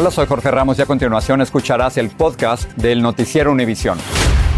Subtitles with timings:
[0.00, 3.98] Hola, soy Jorge Ramos y a continuación escucharás el podcast del Noticiero Univisión.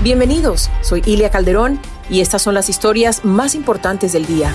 [0.02, 4.52] Bienvenidos, soy Ilia Calderón y estas son las historias más importantes del día.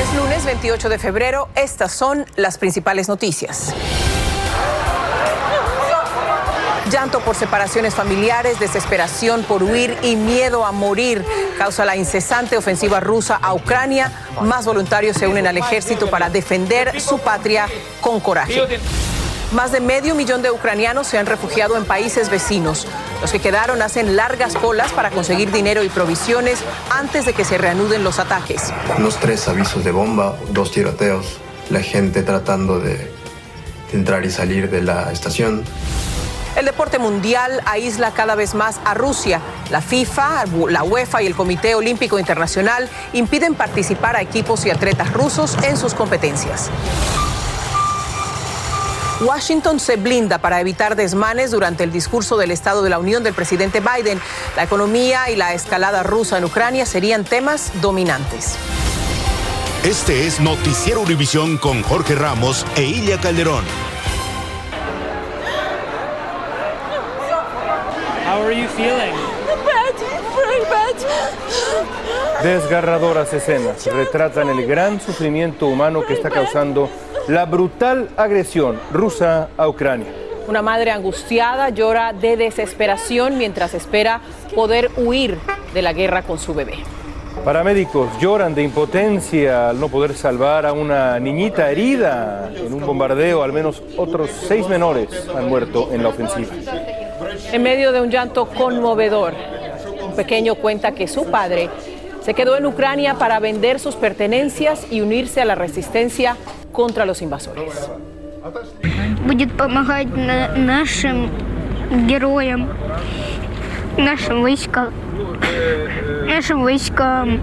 [0.00, 3.74] Es lunes 28 de febrero, estas son las principales noticias.
[6.90, 11.24] Llanto por separaciones familiares, desesperación por huir y miedo a morir
[11.56, 14.12] causa la incesante ofensiva rusa a Ucrania.
[14.42, 17.66] Más voluntarios se unen al ejército para defender su patria
[18.02, 18.80] con coraje.
[19.52, 22.86] Más de medio millón de ucranianos se han refugiado en países vecinos.
[23.22, 26.58] Los que quedaron hacen largas colas para conseguir dinero y provisiones
[26.90, 28.72] antes de que se reanuden los ataques.
[28.98, 31.38] Unos tres avisos de bomba, dos tiroteos,
[31.70, 33.12] la gente tratando de, de
[33.92, 35.64] entrar y salir de la estación.
[36.56, 39.40] El deporte mundial aísla cada vez más a Rusia.
[39.70, 45.12] La FIFA, la UEFA y el Comité Olímpico Internacional impiden participar a equipos y atletas
[45.12, 46.70] rusos en sus competencias.
[49.20, 53.34] Washington se blinda para evitar desmanes durante el discurso del Estado de la Unión del
[53.34, 54.20] presidente Biden.
[54.56, 58.56] La economía y la escalada rusa en Ucrania serían temas dominantes.
[59.82, 63.64] Este es Noticiero Univisión con Jorge Ramos e Ilia Calderón.
[68.54, 69.12] You feeling?
[69.64, 69.94] Bad,
[70.36, 70.94] very bad.
[72.42, 76.88] Desgarradoras escenas retratan el gran sufrimiento humano que está causando
[77.28, 80.08] la brutal agresión rusa a Ucrania.
[80.46, 84.20] Una madre angustiada llora de desesperación mientras espera
[84.54, 85.38] poder huir
[85.72, 86.74] de la guerra con su bebé.
[87.44, 93.42] Paramédicos lloran de impotencia al no poder salvar a una niñita herida en un bombardeo.
[93.42, 96.52] Al menos otros seis menores han muerto en la ofensiva
[97.51, 99.33] En medio de un llanto conmovedor,
[100.03, 101.69] un pequeño cuenta que su padre
[102.21, 106.35] se quedó en Ucrania para vender sus pertenencias y unirse a la resistencia
[106.71, 107.89] contra los invasores.
[109.25, 111.29] будет помогать на- нашим
[112.07, 112.69] героям,
[113.97, 114.89] нашим войскам,
[116.25, 117.39] нашим войскам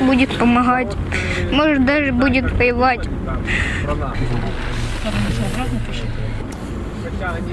[0.00, 0.88] будет помогать,
[1.52, 3.08] может даже будет воевать.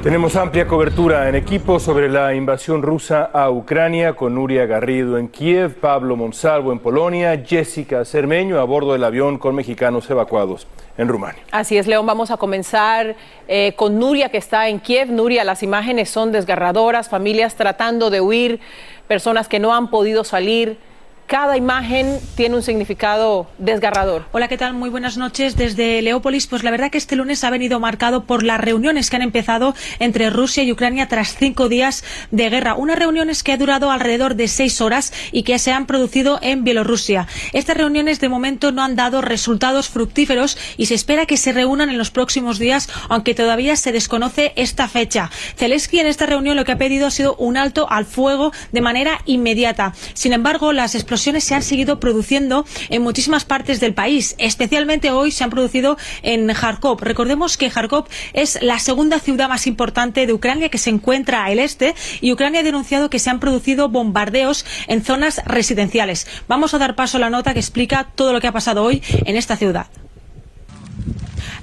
[0.03, 5.29] Tenemos amplia cobertura en equipo sobre la invasión rusa a Ucrania con Nuria Garrido en
[5.29, 10.67] Kiev, Pablo Monsalvo en Polonia, Jessica Cermeño a bordo del avión con mexicanos evacuados
[10.99, 11.43] en Rumania.
[11.51, 13.17] Así es, León, vamos a comenzar
[13.49, 15.11] eh, con Nuria que está en Kiev.
[15.11, 18.61] Nuria, las imágenes son desgarradoras, familias tratando de huir,
[19.09, 20.79] personas que no han podido salir.
[21.27, 24.27] Cada imagen tiene un significado desgarrador.
[24.33, 24.75] Hola, ¿qué tal?
[24.75, 26.47] Muy buenas noches desde Leópolis.
[26.47, 29.75] Pues la verdad que este lunes ha venido marcado por las reuniones que han empezado
[30.01, 32.75] entre Rusia y Ucrania tras cinco días de guerra.
[32.75, 36.63] Unas reuniones que ha durado alrededor de seis horas y que se han producido en
[36.63, 37.27] Bielorrusia.
[37.55, 41.89] Estas reuniones de momento no han dado resultados fructíferos y se espera que se reúnan
[41.89, 45.31] en los próximos días, aunque todavía se desconoce esta fecha.
[45.57, 48.83] Zelensky en esta reunión lo que ha pedido ha sido un alto al fuego de
[48.83, 49.95] manera inmediata.
[50.13, 54.35] Sin embargo, las se han seguido produciendo en muchísimas partes del país.
[54.39, 57.01] Especialmente hoy se han producido en Kharkov.
[57.03, 61.59] Recordemos que Kharkov es la segunda ciudad más importante de Ucrania que se encuentra al
[61.59, 66.27] este y Ucrania ha denunciado que se han producido bombardeos en zonas residenciales.
[66.49, 69.03] Vamos a dar paso a la nota que explica todo lo que ha pasado hoy
[69.25, 69.87] en esta ciudad.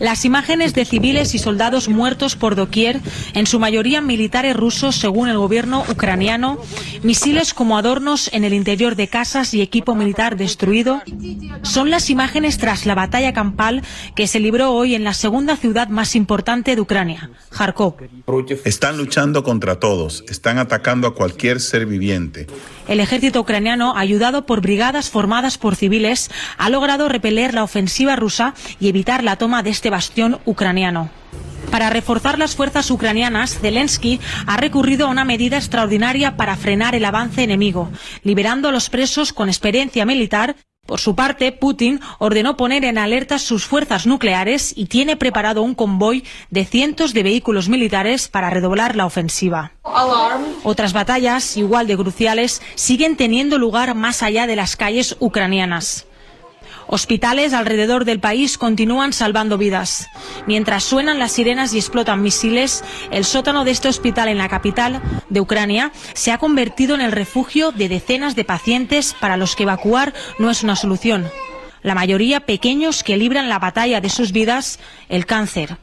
[0.02, 3.00] Las imágenes de civiles y soldados muertos por doquier,
[3.36, 6.58] en su mayoría militares rusos según el gobierno ucraniano,
[7.04, 11.04] misiles como adornos en el interior de casas y equipo militar destruido,
[11.62, 13.84] son las imágenes tras la batalla campal
[14.16, 17.98] que se libró hoy en la segunda ciudad más importante de Ucrania, Kharkov.
[18.66, 22.48] Están luchando contra todos, están atacando a cualquier ser viviente.
[22.92, 28.54] El ejército ucraniano, ayudado por brigadas formadas por civiles, ha logrado repeler la ofensiva rusa
[28.82, 31.10] y evitar la toma de este bastión ucraniano.
[31.72, 37.06] Para reforzar las fuerzas ucranianas, Zelensky ha recurrido a una medida extraordinaria para frenar el
[37.06, 37.90] avance enemigo,
[38.24, 40.58] liberando a los presos con experiencia militar.
[40.86, 45.76] Por su parte, Putin ordenó poner en alerta sus fuerzas nucleares y tiene preparado un
[45.76, 49.72] convoy de cientos de vehículos militares para redoblar la ofensiva.
[50.64, 56.08] Otras batallas, igual de cruciales, siguen teniendo lugar más allá de las calles ucranianas.
[56.94, 60.10] Hospitales alrededor del país continúan salvando vidas.
[60.46, 65.02] Mientras suenan las sirenas y explotan misiles, el sótano de este hospital en la capital
[65.30, 69.64] de Ucrania se ha convertido en el refugio de decenas de pacientes para los que
[69.64, 71.32] evacuar no es una solución.
[71.82, 74.78] La mayoría pequeños que libran la batalla de sus vidas,
[75.08, 75.78] el cáncer.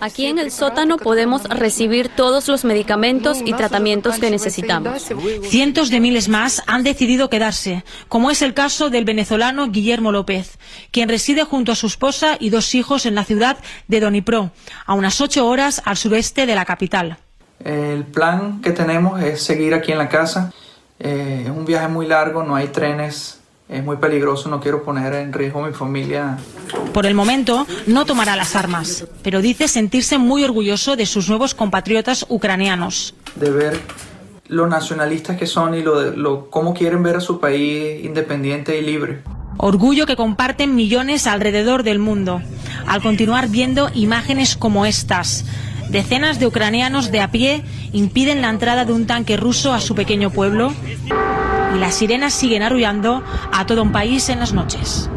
[0.00, 5.10] Aquí en el sótano podemos recibir todos los medicamentos y tratamientos que necesitamos.
[5.42, 10.58] Cientos de miles más han decidido quedarse, como es el caso del venezolano Guillermo López,
[10.90, 13.56] quien reside junto a su esposa y dos hijos en la ciudad
[13.88, 14.50] de Donipro,
[14.84, 17.16] a unas ocho horas al sureste de la capital.
[17.64, 20.52] El plan que tenemos es seguir aquí en la casa.
[20.98, 25.12] Eh, es un viaje muy largo, no hay trenes es muy peligroso, no quiero poner
[25.14, 26.38] en riesgo a mi familia.
[26.92, 31.54] Por el momento no tomará las armas, pero dice sentirse muy orgulloso de sus nuevos
[31.54, 33.14] compatriotas ucranianos.
[33.34, 33.80] De ver
[34.48, 38.82] lo nacionalistas que son y lo, lo cómo quieren ver a su país independiente y
[38.82, 39.22] libre.
[39.58, 42.42] Orgullo que comparten millones alrededor del mundo,
[42.86, 45.44] al continuar viendo imágenes como estas.
[45.88, 47.62] Decenas de ucranianos de a pie
[47.92, 50.72] impiden la entrada de un tanque ruso a su pequeño pueblo
[51.78, 55.08] las sirenas siguen arrullando a todo un país en las noches.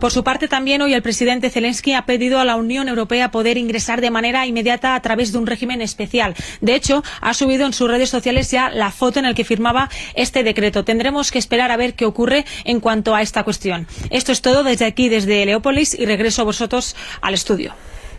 [0.00, 3.58] Por su parte, también hoy el presidente Zelensky ha pedido a la Unión Europea poder
[3.58, 6.36] ingresar de manera inmediata a través de un régimen especial.
[6.60, 9.90] De hecho, ha subido en sus redes sociales ya la foto en la que firmaba
[10.14, 10.84] este decreto.
[10.84, 13.88] Tendremos que esperar a ver qué ocurre en cuanto a esta cuestión.
[14.10, 17.74] Esto es todo desde aquí, desde Leópolis, y regreso a vosotros al estudio.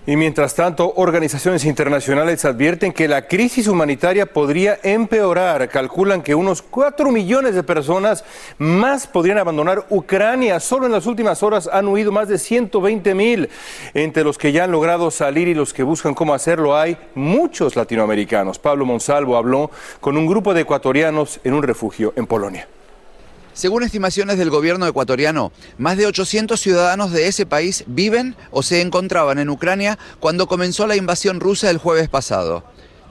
[0.10, 5.70] Y mientras tanto, organizaciones internacionales advierten que la crisis humanitaria podría empeorar.
[5.70, 8.26] Calculan que unos 4 millones de personas
[8.58, 10.60] más podrían abandonar Ucrania.
[10.60, 13.50] Solo en las últimas horas han huido más de 120 mil.
[13.94, 17.76] Entre los que ya han logrado salir y los que buscan cómo hacerlo hay muchos
[17.76, 18.58] latinoamericanos.
[18.58, 19.70] Pablo Monsalvo habló
[20.02, 22.68] con un grupo de ecuatorianos en un refugio en Polonia.
[23.60, 28.80] Según estimaciones del gobierno ecuatoriano, más de 800 ciudadanos de ese país viven o se
[28.80, 32.64] encontraban en Ucrania cuando comenzó la invasión rusa el jueves pasado.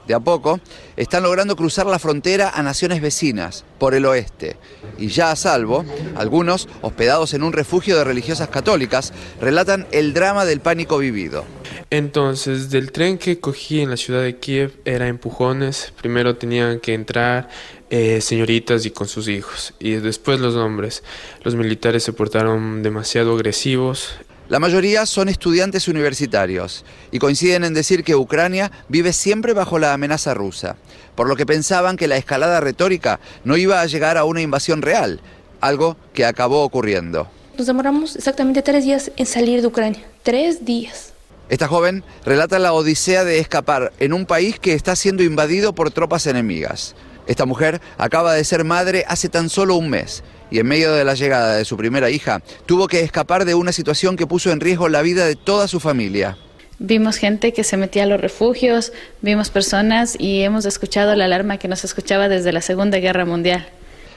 [0.07, 0.59] De a poco,
[0.97, 4.57] están logrando cruzar la frontera a naciones vecinas, por el oeste.
[4.97, 5.85] Y ya a salvo,
[6.15, 11.45] algunos, hospedados en un refugio de religiosas católicas, relatan el drama del pánico vivido.
[11.91, 15.93] Entonces, del tren que cogí en la ciudad de Kiev era empujones.
[16.01, 17.49] Primero tenían que entrar
[17.89, 19.73] eh, señoritas y con sus hijos.
[19.79, 21.03] Y después los hombres.
[21.43, 24.11] Los militares se portaron demasiado agresivos.
[24.49, 29.93] La mayoría son estudiantes universitarios y coinciden en decir que Ucrania vive siempre bajo la
[29.93, 30.75] amenaza rusa,
[31.13, 34.81] por lo que pensaban que la escalada retórica no iba a llegar a una invasión
[34.81, 35.19] real,
[35.61, 37.29] algo que acabó ocurriendo.
[37.59, 40.01] Nos demoramos exactamente tres días en salir de Ucrania.
[40.23, 41.13] Tres días.
[41.49, 45.91] Esta joven relata la odisea de escapar en un país que está siendo invadido por
[45.91, 46.95] tropas enemigas.
[47.29, 51.05] Esta mujer acaba de ser madre hace tan solo un mes y en medio de
[51.05, 54.59] la llegada de su primera hija tuvo que escapar de una situación que puso en
[54.59, 56.39] riesgo la vida de toda su familia.
[56.79, 61.59] Vimos gente que se metía a los refugios, vimos personas y hemos escuchado la alarma
[61.59, 63.69] que nos escuchaba desde la Segunda Guerra Mundial.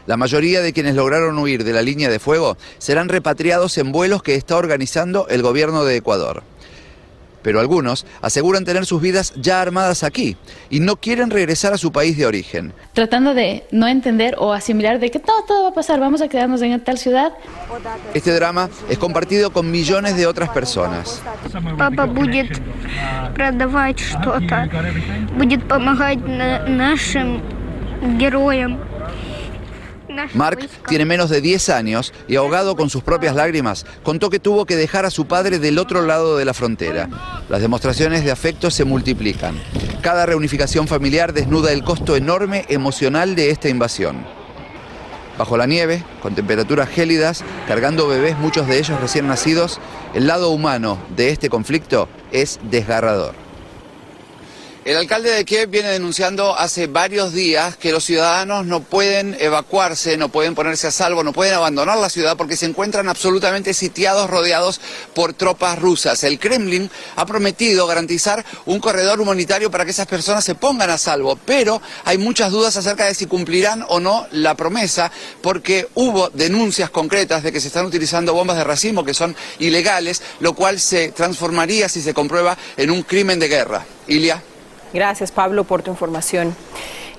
[0.07, 4.23] La mayoría de quienes lograron huir de la línea de fuego serán repatriados en vuelos
[4.23, 6.45] que está organizando el gobierno de Ecuador
[7.48, 10.36] pero algunos aseguran tener sus vidas ya armadas aquí
[10.70, 12.74] y no quieren regresar a su país de origen.
[12.92, 16.28] Tratando de no entender o asimilar de que todo, todo va a pasar, vamos a
[16.28, 17.32] quedarnos en tal ciudad.
[18.14, 21.22] Este drama es compartido con millones de otras personas.
[21.78, 22.60] Papá будет
[23.34, 24.70] продавать что-то,
[25.38, 26.20] будет помогать
[26.68, 27.42] нашим
[28.18, 28.78] героям.
[30.35, 34.67] Mark tiene menos de 10 años y ahogado con sus propias lágrimas, contó que tuvo
[34.67, 37.09] que dejar a su padre del otro lado de la frontera.
[37.49, 39.57] Las demostraciones de afecto se multiplican.
[40.01, 44.25] Cada reunificación familiar desnuda el costo enorme emocional de esta invasión.
[45.39, 49.81] Bajo la nieve, con temperaturas gélidas, cargando bebés, muchos de ellos recién nacidos,
[50.15, 53.42] el lado humano de este conflicto es desgarrador.
[54.85, 60.17] El alcalde de Kiev viene denunciando hace varios días que los ciudadanos no pueden evacuarse,
[60.17, 64.29] no pueden ponerse a salvo, no pueden abandonar la ciudad porque se encuentran absolutamente sitiados,
[64.29, 64.81] rodeados
[65.15, 66.25] por tropas rusas.
[66.25, 70.99] El Kremlin ha prometido garantizar un corredor humanitario para que esas personas se pongan a
[70.99, 75.13] salvo, pero hay muchas dudas acerca de si cumplirán o no la promesa
[75.43, 80.23] porque hubo denuncias concretas de que se están utilizando bombas de racimo que son ilegales,
[80.41, 83.87] lo cual se transformaría si se comprueba en un crimen de guerra.
[84.09, 84.43] Ilia.
[84.93, 86.55] Gracias, Pablo, por tu información.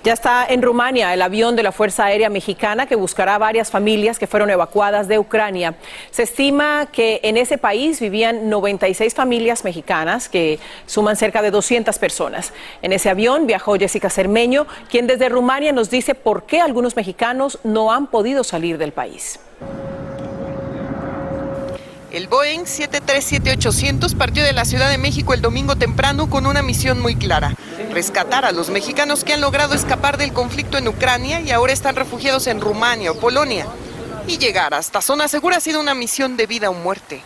[0.03, 4.19] Ya está en Rumania el avión de la Fuerza Aérea Mexicana que buscará varias familias
[4.19, 5.75] que fueron evacuadas de Ucrania.
[6.11, 11.97] Se estima que en ese país vivían 96 familias mexicanas que suman cerca de 200
[11.99, 12.51] personas.
[12.81, 17.59] En ese avión viajó Jessica Cermeño, quien desde Rumania nos dice por qué algunos mexicanos
[17.63, 19.39] no han podido salir del país.
[22.13, 27.01] El Boeing 737-800 partió de la Ciudad de México el domingo temprano con una misión
[27.01, 27.55] muy clara,
[27.91, 31.95] rescatar a los mexicanos que han logrado escapar del conflicto en Ucrania y ahora están
[31.95, 33.65] refugiados en Rumania o Polonia.
[34.27, 37.23] Y llegar hasta zona segura ha sido una misión de vida o muerte.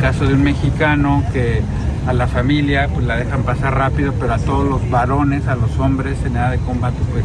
[0.00, 1.60] caso de un mexicano que
[2.06, 5.76] a la familia pues la dejan pasar rápido, pero a todos los varones, a los
[5.80, 7.24] hombres en edad de combate pues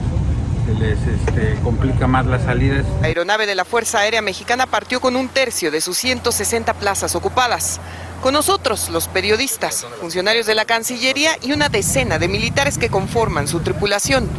[0.65, 2.85] se les este, complica más las salidas.
[3.01, 7.15] La aeronave de la Fuerza Aérea Mexicana partió con un tercio de sus 160 plazas
[7.15, 7.79] ocupadas.
[8.21, 13.47] Con nosotros, los periodistas, funcionarios de la Cancillería y una decena de militares que conforman
[13.47, 14.29] su tripulación.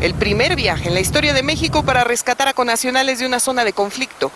[0.00, 3.64] El primer viaje en la historia de México para rescatar a conacionales de una zona
[3.64, 4.32] de conflicto.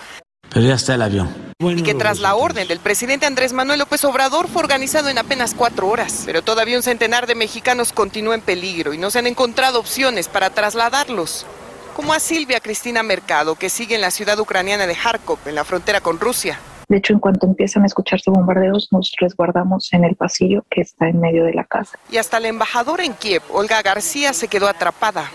[0.53, 1.29] Pero ya está el avión.
[1.61, 5.55] y que tras la orden del presidente Andrés Manuel López Obrador fue organizado en apenas
[5.55, 6.23] cuatro horas.
[6.25, 10.29] Pero todavía un centenar de mexicanos continúa en peligro y no se han encontrado opciones
[10.29, 11.47] para trasladarlos.
[11.95, 15.65] Como a Silvia Cristina Mercado, que sigue en la ciudad ucraniana de Kharkov, en la
[15.65, 16.59] frontera con Rusia.
[16.89, 21.09] De hecho, en cuanto empiezan a escucharse bombardeos, nos resguardamos en el pasillo que está
[21.09, 21.99] en medio de la casa.
[22.11, 25.31] Y hasta la embajadora en Kiev, Olga García, se quedó atrapada.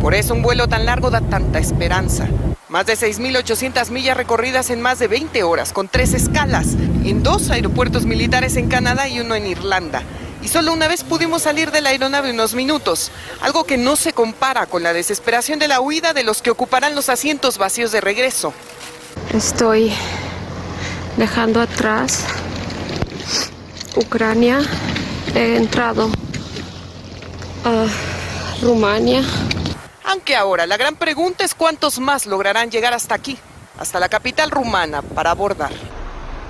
[0.00, 2.28] Por eso un vuelo tan largo da tanta esperanza.
[2.68, 6.72] Más de 6.800 millas recorridas en más de 20 horas, con tres escalas,
[7.04, 10.02] en dos aeropuertos militares en Canadá y uno en Irlanda.
[10.42, 14.12] Y solo una vez pudimos salir de la aeronave unos minutos, algo que no se
[14.12, 18.00] compara con la desesperación de la huida de los que ocuparán los asientos vacíos de
[18.00, 18.52] regreso.
[19.32, 19.92] Estoy
[21.16, 22.24] dejando atrás
[23.94, 24.60] Ucrania.
[25.36, 26.10] He entrado
[27.64, 27.86] a
[28.60, 29.22] Rumania.
[30.06, 33.36] Aunque ahora la gran pregunta es cuántos más lograrán llegar hasta aquí,
[33.76, 35.72] hasta la capital rumana, para abordar.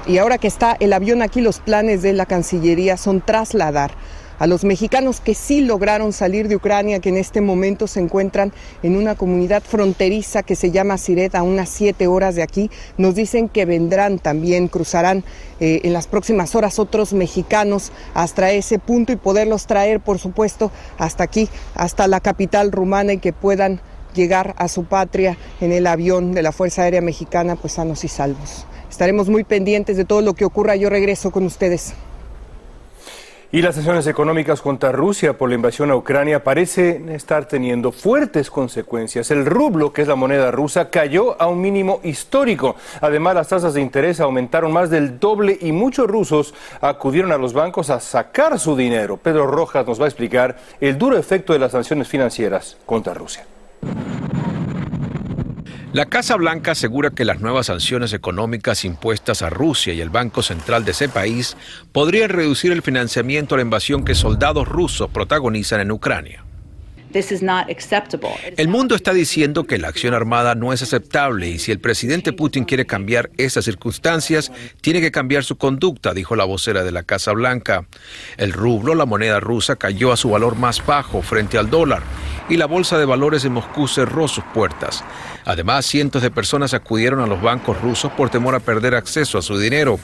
[0.07, 3.93] Y ahora que está el avión aquí, los planes de la Cancillería son trasladar
[4.39, 8.53] a los mexicanos que sí lograron salir de Ucrania, que en este momento se encuentran
[8.83, 12.71] en una comunidad fronteriza que se llama Siret, a unas siete horas de aquí.
[12.99, 15.25] Nos dicen que vendrán también, cruzarán
[15.61, 20.71] eh, en las próximas horas otros mexicanos hasta ese punto y poderlos traer, por supuesto,
[20.99, 23.81] hasta aquí, hasta la capital rumana y que puedan
[24.15, 28.09] llegar a su patria en el avión de la Fuerza Aérea Mexicana, pues sanos y
[28.09, 28.67] salvos.
[28.91, 30.75] Estaremos muy pendientes de todo lo que ocurra.
[30.77, 31.95] Yo regreso con ustedes.
[33.53, 38.51] Y las sanciones económicas contra Rusia por la invasión a Ucrania parecen estar teniendo fuertes
[38.51, 39.31] consecuencias.
[39.31, 42.75] El rublo, que es la moneda rusa, cayó a un mínimo histórico.
[43.01, 47.53] Además, las tasas de interés aumentaron más del doble y muchos rusos acudieron a los
[47.53, 49.17] bancos a sacar su dinero.
[49.17, 53.47] Pedro Rojas nos va a explicar el duro efecto de las sanciones financieras contra Rusia.
[55.97, 60.43] La Casa Blanca asegura que las nuevas sanciones económicas impuestas a Rusia y el Banco
[60.43, 61.57] Central de ese país
[61.91, 66.45] podrían reducir el financiamiento a la invasión que soldados rusos protagonizan en Ucrania.
[68.59, 72.35] El mundo está diciendo que la acción armada no es aceptable y si el presidente
[72.35, 77.05] Putin quiere cambiar esas circunstancias, tiene que cambiar su conducta, dijo la vocera de la
[77.05, 77.87] Casa Blanca.
[78.37, 82.03] El rublo, la moneda rusa, cayó a su valor más bajo frente al dólar
[82.49, 85.05] y la bolsa de valores de Moscú cerró sus puertas.
[85.45, 89.43] Además, cientos de personas acudieron a los bancos rusos por temor a perder acceso a
[89.43, 89.99] su dinero.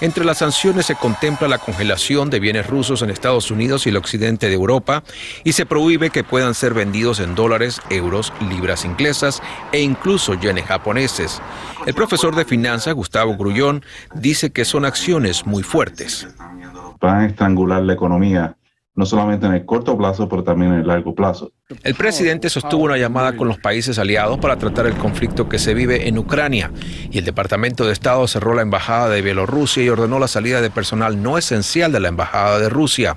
[0.00, 3.96] Entre las sanciones se contempla la congelación de bienes rusos en Estados Unidos y el
[3.96, 5.04] occidente de Europa
[5.44, 9.40] y se prohíbe que puedan ser vendidos en dólares, euros, libras inglesas
[9.72, 11.40] e incluso yenes japoneses.
[11.86, 16.26] El profesor de finanzas, Gustavo Grullón, dice que son acciones muy fuertes.
[17.00, 18.56] Van a estrangular la economía
[18.96, 21.50] no solamente en el corto plazo, pero también en el largo plazo.
[21.82, 25.74] El presidente sostuvo una llamada con los países aliados para tratar el conflicto que se
[25.74, 26.70] vive en Ucrania
[27.10, 30.70] y el Departamento de Estado cerró la embajada de Bielorrusia y ordenó la salida de
[30.70, 33.16] personal no esencial de la embajada de Rusia.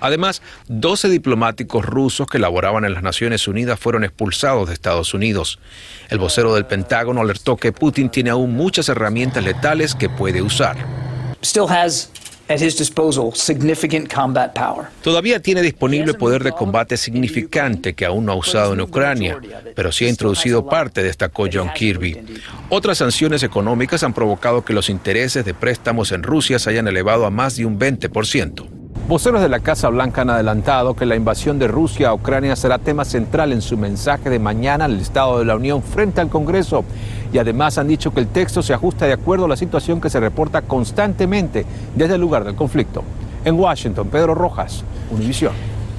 [0.00, 5.60] Además, 12 diplomáticos rusos que laboraban en las Naciones Unidas fueron expulsados de Estados Unidos.
[6.08, 10.76] El vocero del Pentágono alertó que Putin tiene aún muchas herramientas letales que puede usar.
[15.02, 19.38] Todavía tiene disponible poder de combate significante que aún no ha usado en Ucrania,
[19.74, 22.18] pero sí ha introducido parte, destacó John Kirby.
[22.68, 27.26] Otras sanciones económicas han provocado que los intereses de préstamos en Rusia se hayan elevado
[27.26, 28.66] a más de un 20%.
[29.08, 32.78] Voceros de la Casa Blanca han adelantado que la invasión de Rusia a Ucrania será
[32.78, 36.84] tema central en su mensaje de mañana al Estado de la Unión frente al Congreso
[37.32, 40.10] y además han dicho que el texto se ajusta de acuerdo a la situación que
[40.10, 43.02] se reporta constantemente desde el lugar del conflicto.
[43.44, 45.52] En Washington, Pedro Rojas, Univisión.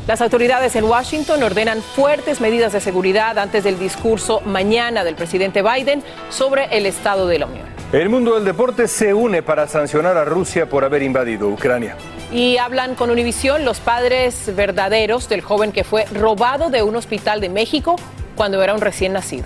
[0.07, 5.63] Las autoridades en Washington ordenan fuertes medidas de seguridad antes del discurso mañana del presidente
[5.63, 7.65] Biden sobre el estado de la Unión.
[7.93, 11.95] El mundo del deporte se une para sancionar a Rusia por haber invadido Ucrania.
[12.33, 17.39] Y hablan con Univisión los padres verdaderos del joven que fue robado de un hospital
[17.39, 17.95] de México
[18.35, 19.45] cuando era un recién nacido.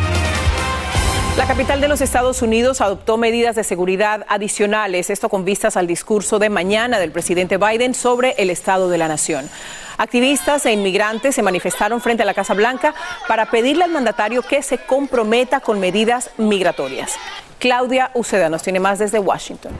[1.41, 5.87] La capital de los Estados Unidos adoptó medidas de seguridad adicionales, esto con vistas al
[5.87, 9.49] discurso de mañana del presidente Biden sobre el estado de la nación.
[9.97, 12.93] Activistas e inmigrantes se manifestaron frente a la Casa Blanca
[13.27, 17.15] para pedirle al mandatario que se comprometa con medidas migratorias.
[17.57, 19.71] Claudia Uceda nos tiene más desde Washington.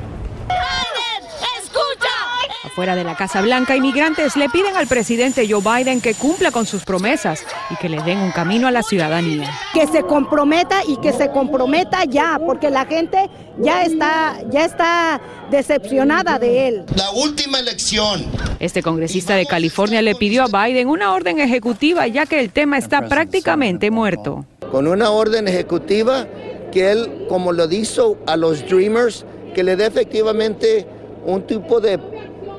[2.76, 6.66] Fuera de la Casa Blanca, inmigrantes le piden al presidente Joe Biden que cumpla con
[6.66, 9.52] sus promesas y que le den un camino a la ciudadanía.
[9.74, 15.22] Que se comprometa y que se comprometa ya, porque la gente ya está, ya está
[15.50, 16.86] decepcionada de él.
[16.96, 18.26] La última elección.
[18.62, 22.78] Este congresista de California le pidió a Biden una orden ejecutiva ya que el tema
[22.78, 24.46] está prácticamente muerto.
[24.72, 26.26] Con una orden ejecutiva
[26.72, 30.88] que él, como lo hizo a los Dreamers, que le dé efectivamente
[31.26, 32.00] un tipo de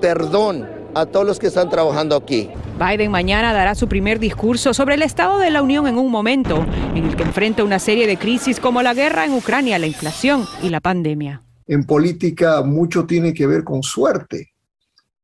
[0.02, 2.50] perdón a todos los que están trabajando aquí.
[2.78, 6.66] Biden mañana dará su primer discurso sobre el estado de la Unión en un momento
[6.94, 10.44] en el que enfrenta una serie de crisis como la guerra en Ucrania, la inflación
[10.60, 11.42] y la pandemia.
[11.66, 14.52] En política mucho tiene que ver con suerte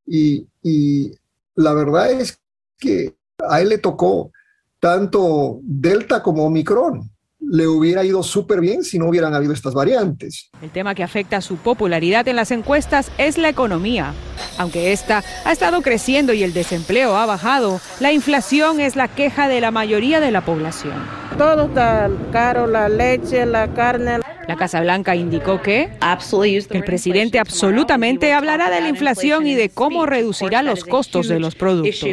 [0.06, 1.10] y, y
[1.56, 2.40] la verdad es
[2.78, 3.16] que
[3.46, 4.30] a él le tocó
[4.78, 10.50] tanto Delta como Omicron le hubiera ido súper bien si no hubieran habido estas variantes.
[10.60, 14.12] El tema que afecta a su popularidad en las encuestas es la economía.
[14.58, 19.48] Aunque esta ha estado creciendo y el desempleo ha bajado, la inflación es la queja
[19.48, 20.94] de la mayoría de la población.
[21.36, 24.18] Todo está caro, la leche, la carne.
[24.48, 29.68] La Casa Blanca indicó que, que el presidente absolutamente hablará de la inflación y de
[29.68, 32.08] cómo reducirá los costos de los productos.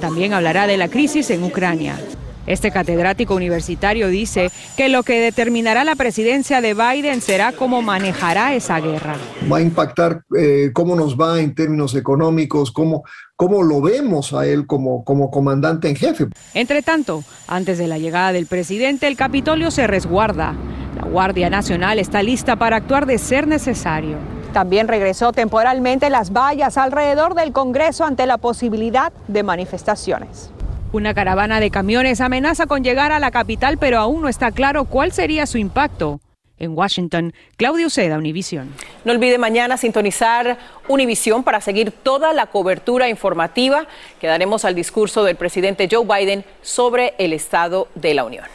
[0.00, 1.98] También hablará de la crisis en Ucrania.
[2.46, 8.54] Este catedrático universitario dice que lo que determinará la presidencia de Biden será cómo manejará
[8.54, 9.16] esa guerra.
[9.50, 13.04] Va a impactar eh, cómo nos va en términos económicos, cómo,
[13.34, 16.26] cómo lo vemos a él como, como comandante en jefe.
[16.54, 20.54] Entre tanto, antes de la llegada del presidente, el Capitolio se resguarda.
[20.96, 24.16] La Guardia Nacional está lista para actuar de ser necesario.
[24.52, 30.50] También regresó temporalmente las vallas alrededor del Congreso ante la posibilidad de manifestaciones.
[30.92, 34.84] Una caravana de camiones amenaza con llegar a la capital, pero aún no está claro
[34.84, 36.20] cuál sería su impacto.
[36.58, 38.72] En Washington, Claudio Seda, Univisión.
[39.04, 40.56] No olvide mañana sintonizar
[40.88, 43.86] Univisión para seguir toda la cobertura informativa
[44.20, 48.46] que daremos al discurso del presidente Joe Biden sobre el estado de la Unión.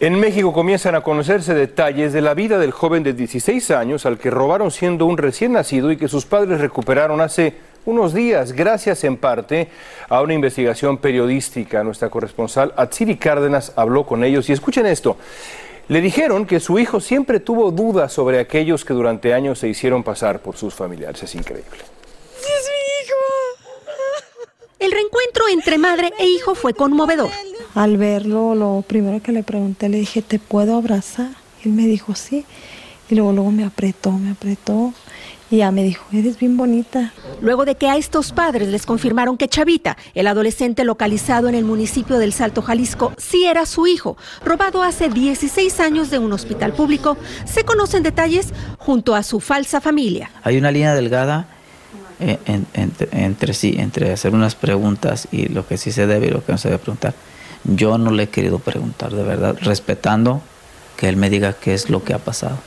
[0.00, 4.18] En México comienzan a conocerse detalles de la vida del joven de 16 años al
[4.18, 7.54] que robaron siendo un recién nacido y que sus padres recuperaron hace
[7.86, 9.68] unos días, gracias en parte
[10.08, 11.84] a una investigación periodística.
[11.84, 15.16] Nuestra corresponsal Atsiri Cárdenas habló con ellos y escuchen esto.
[15.88, 20.02] Le dijeron que su hijo siempre tuvo dudas sobre aquellos que durante años se hicieron
[20.02, 21.22] pasar por sus familiares.
[21.22, 21.78] Es increíble.
[22.38, 23.84] ¡Es mi hijo!
[24.78, 27.30] El reencuentro entre madre e hijo fue conmovedor.
[27.74, 31.30] Al verlo, lo primero que le pregunté, le dije, ¿te puedo abrazar?
[31.64, 32.46] Él me dijo, sí.
[33.10, 34.92] Y luego, luego me apretó, me apretó.
[35.50, 37.12] Y ya me dijo, eres bien bonita.
[37.40, 41.64] Luego de que a estos padres les confirmaron que Chavita, el adolescente localizado en el
[41.64, 46.72] municipio del Salto, Jalisco, sí era su hijo, robado hace 16 años de un hospital
[46.72, 50.30] público, se conocen detalles junto a su falsa familia.
[50.42, 51.46] Hay una línea delgada
[52.20, 52.38] eh,
[52.72, 56.44] entre, entre sí, entre hacer unas preguntas y lo que sí se debe y lo
[56.44, 57.14] que no se debe preguntar.
[57.64, 60.40] Yo no le he querido preguntar, de verdad, respetando
[60.96, 62.58] que él me diga qué es lo que ha pasado.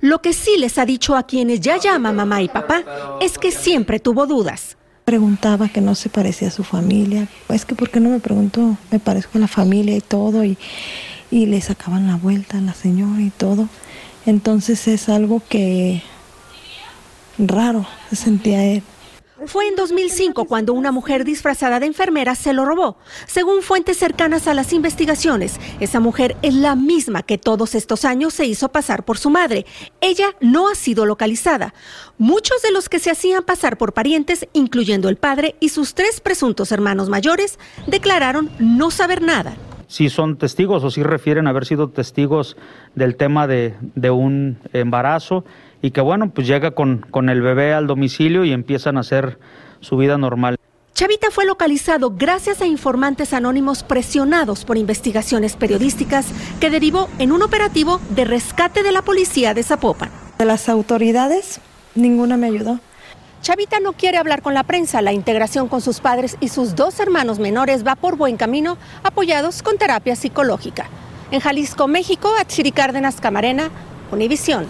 [0.00, 2.84] Lo que sí les ha dicho a quienes ya llama mamá y papá
[3.20, 4.76] es que siempre tuvo dudas.
[5.04, 7.28] Preguntaba que no se parecía a su familia.
[7.48, 8.76] Es que, ¿por qué no me preguntó?
[8.90, 10.44] Me parezco a la familia y todo.
[10.44, 10.58] Y,
[11.30, 13.68] y le sacaban la vuelta a la señora y todo.
[14.26, 16.02] Entonces es algo que
[17.38, 18.82] raro se sentía él.
[19.46, 22.96] Fue en 2005 cuando una mujer disfrazada de enfermera se lo robó.
[23.26, 28.34] Según fuentes cercanas a las investigaciones, esa mujer es la misma que todos estos años
[28.34, 29.64] se hizo pasar por su madre.
[30.00, 31.72] Ella no ha sido localizada.
[32.18, 36.20] Muchos de los que se hacían pasar por parientes, incluyendo el padre y sus tres
[36.20, 39.56] presuntos hermanos mayores, declararon no saber nada
[39.90, 42.58] si son testigos o si refieren haber sido testigos
[42.94, 45.46] del tema de, de un embarazo
[45.82, 49.38] y que bueno, pues llega con, con el bebé al domicilio y empiezan a hacer
[49.80, 50.56] su vida normal.
[50.94, 56.26] Chavita fue localizado gracias a informantes anónimos presionados por investigaciones periodísticas
[56.60, 60.10] que derivó en un operativo de rescate de la policía de Zapopan.
[60.38, 61.60] De las autoridades,
[61.94, 62.80] ninguna me ayudó.
[63.42, 65.00] Chavita no quiere hablar con la prensa.
[65.00, 69.62] La integración con sus padres y sus dos hermanos menores va por buen camino, apoyados
[69.62, 70.86] con terapia psicológica.
[71.30, 73.70] En Jalisco, México, Atsiri Cárdenas Camarena,
[74.10, 74.66] Univisión.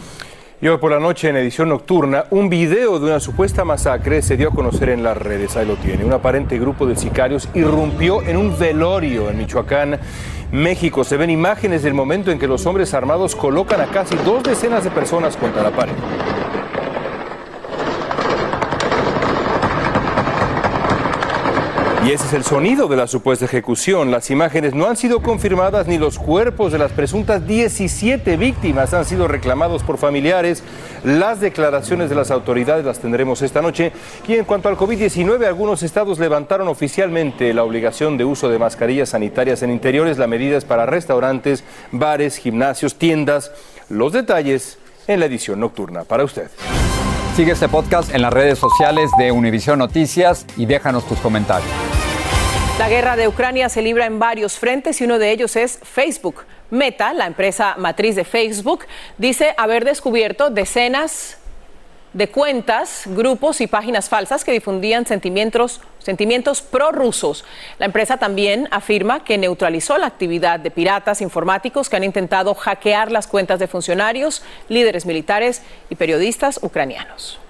[0.61, 4.37] Y hoy por la noche en edición nocturna, un video de una supuesta masacre se
[4.37, 5.57] dio a conocer en las redes.
[5.57, 6.05] Ahí lo tiene.
[6.05, 10.01] Un aparente grupo de sicarios irrumpió en un velorio en Michoacán,
[10.51, 11.05] México.
[11.05, 14.83] Se ven imágenes del momento en que los hombres armados colocan a casi dos decenas
[14.83, 15.95] de personas contra la pared.
[22.09, 24.11] Y ese es el sonido de la supuesta ejecución.
[24.11, 29.05] Las imágenes no han sido confirmadas ni los cuerpos de las presuntas 17 víctimas han
[29.05, 30.63] sido reclamados por familiares.
[31.05, 33.93] Las declaraciones de las autoridades las tendremos esta noche.
[34.27, 39.11] Y en cuanto al COVID-19, algunos estados levantaron oficialmente la obligación de uso de mascarillas
[39.11, 40.17] sanitarias en interiores.
[40.17, 43.53] La medida para restaurantes, bares, gimnasios, tiendas.
[43.91, 46.49] Los detalles en la edición nocturna para usted.
[47.37, 51.98] Sigue este podcast en las redes sociales de Univision Noticias y déjanos tus comentarios.
[52.79, 56.45] La guerra de Ucrania se libra en varios frentes y uno de ellos es Facebook.
[56.71, 58.87] Meta, la empresa matriz de Facebook,
[59.19, 61.39] dice haber descubierto decenas
[62.13, 67.45] de cuentas, grupos y páginas falsas que difundían sentimientos, sentimientos prorrusos.
[67.81, 73.11] La empresa también afirma que neutralizó la actividad de piratas informáticos que han intentado hackear
[73.11, 77.41] las cuentas de funcionarios, líderes militares y periodistas ucranianos.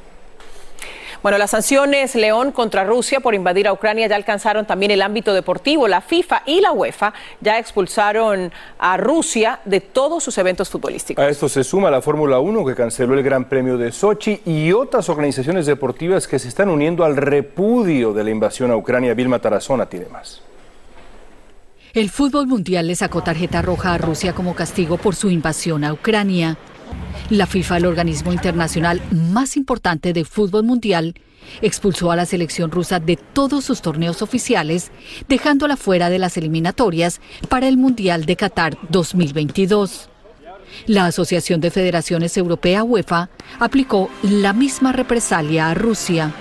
[1.22, 5.34] Bueno, las sanciones León contra Rusia por invadir a Ucrania ya alcanzaron también el ámbito
[5.34, 5.88] deportivo.
[5.88, 11.24] La FIFA y la UEFA ya expulsaron a Rusia de todos sus eventos futbolísticos.
[11.24, 14.72] A esto se suma la Fórmula 1 que canceló el Gran Premio de Sochi y
[14.72, 19.14] otras organizaciones deportivas que se están uniendo al repudio de la invasión a Ucrania.
[19.14, 20.42] Vilma Tarazona tiene más.
[21.94, 25.92] El fútbol mundial le sacó tarjeta roja a Rusia como castigo por su invasión a
[25.92, 26.56] Ucrania.
[27.30, 31.14] La FIFA, el organismo internacional más importante de fútbol mundial,
[31.62, 34.90] expulsó a la selección rusa de todos sus torneos oficiales,
[35.28, 40.08] dejándola fuera de las eliminatorias para el Mundial de Qatar 2022.
[40.86, 46.32] La Asociación de Federaciones Europea UEFA aplicó la misma represalia a Rusia.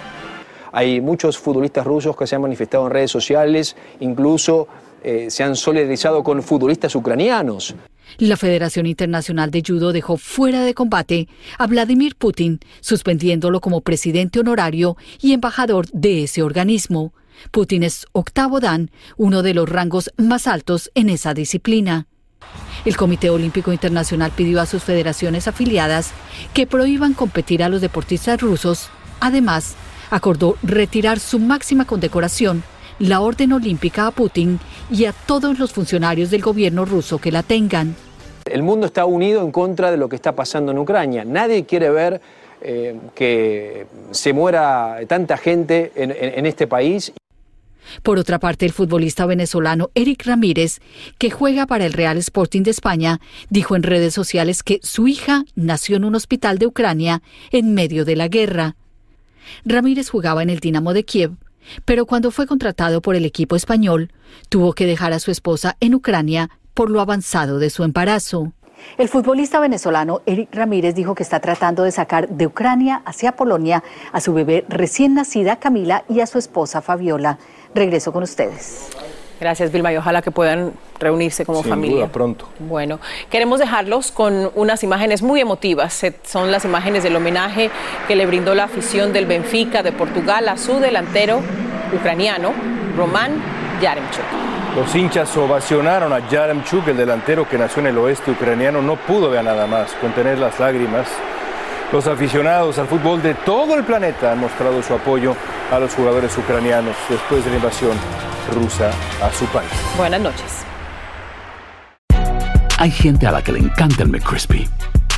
[0.71, 4.67] Hay muchos futbolistas rusos que se han manifestado en redes sociales, incluso
[5.03, 7.75] eh, se han solidarizado con futbolistas ucranianos.
[8.17, 14.39] La Federación Internacional de Judo dejó fuera de combate a Vladimir Putin, suspendiéndolo como presidente
[14.39, 17.13] honorario y embajador de ese organismo.
[17.51, 22.07] Putin es octavo dan, uno de los rangos más altos en esa disciplina.
[22.85, 26.11] El Comité Olímpico Internacional pidió a sus federaciones afiliadas
[26.53, 28.89] que prohíban competir a los deportistas rusos.
[29.19, 29.75] Además,
[30.09, 32.63] acordó retirar su máxima condecoración,
[32.99, 34.59] la Orden Olímpica a Putin
[34.91, 37.95] y a todos los funcionarios del gobierno ruso que la tengan.
[38.45, 41.25] El mundo está unido en contra de lo que está pasando en Ucrania.
[41.25, 42.21] Nadie quiere ver
[42.61, 47.11] eh, que se muera tanta gente en, en este país.
[48.03, 50.79] Por otra parte, el futbolista venezolano Eric Ramírez,
[51.17, 55.45] que juega para el Real Sporting de España, dijo en redes sociales que su hija
[55.55, 58.75] nació en un hospital de Ucrania en medio de la guerra.
[59.65, 61.31] Ramírez jugaba en el Dinamo de Kiev,
[61.85, 64.11] pero cuando fue contratado por el equipo español,
[64.49, 68.53] tuvo que dejar a su esposa en Ucrania por lo avanzado de su embarazo.
[68.97, 73.83] El futbolista venezolano Eric Ramírez dijo que está tratando de sacar de Ucrania hacia Polonia
[74.11, 77.39] a su bebé recién nacida Camila y a su esposa Fabiola.
[77.73, 78.89] Regreso con ustedes.
[79.39, 81.97] Gracias, Vilma, y ojalá que puedan reunirse como Sin familia.
[81.97, 82.47] duda, pronto.
[82.59, 86.03] Bueno, queremos dejarlos con unas imágenes muy emotivas.
[86.23, 87.69] Son las imágenes del homenaje
[88.07, 91.41] que le brindó la afición del Benfica de Portugal a su delantero
[91.93, 92.51] ucraniano,
[92.97, 93.41] Román
[93.81, 94.23] Yaremchuk.
[94.75, 98.81] Los hinchas ovacionaron a Yaremchuk, el delantero que nació en el oeste ucraniano.
[98.81, 101.07] No pudo ver nada más, contener las lágrimas.
[101.91, 105.35] Los aficionados al fútbol de todo el planeta han mostrado su apoyo
[105.71, 107.97] a los jugadores ucranianos después de la invasión
[108.53, 109.69] rusa a su país.
[109.97, 110.65] Buenas noches.
[112.79, 114.69] Hay gente a la que le encanta el McCrispy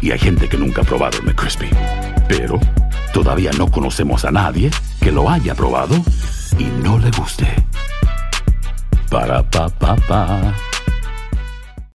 [0.01, 1.69] y hay gente que nunca ha probado el McCrispy.
[2.27, 2.59] Pero
[3.13, 5.95] todavía no conocemos a nadie que lo haya probado
[6.57, 7.47] y no le guste.
[9.09, 10.53] Para pa pa pa.